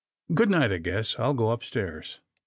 [0.33, 2.21] Good night, I guess I'll go upstairs."